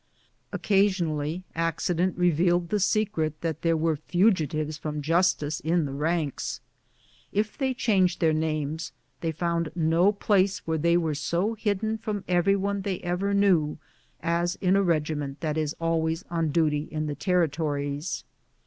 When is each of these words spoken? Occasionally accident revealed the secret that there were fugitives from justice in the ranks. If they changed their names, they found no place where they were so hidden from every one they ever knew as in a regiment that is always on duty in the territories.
Occasionally 0.51 1.43
accident 1.53 2.17
revealed 2.17 2.69
the 2.69 2.79
secret 2.79 3.39
that 3.41 3.61
there 3.61 3.77
were 3.77 3.95
fugitives 3.97 4.75
from 4.75 5.03
justice 5.03 5.59
in 5.59 5.85
the 5.85 5.91
ranks. 5.93 6.59
If 7.31 7.55
they 7.55 7.75
changed 7.75 8.19
their 8.19 8.33
names, 8.33 8.93
they 9.19 9.31
found 9.31 9.69
no 9.75 10.11
place 10.11 10.65
where 10.65 10.79
they 10.79 10.97
were 10.97 11.13
so 11.13 11.53
hidden 11.53 11.99
from 11.99 12.23
every 12.27 12.55
one 12.55 12.81
they 12.81 12.97
ever 13.01 13.35
knew 13.35 13.77
as 14.21 14.55
in 14.55 14.75
a 14.75 14.81
regiment 14.81 15.39
that 15.41 15.55
is 15.55 15.75
always 15.79 16.23
on 16.31 16.49
duty 16.49 16.87
in 16.91 17.05
the 17.05 17.13
territories. 17.13 18.23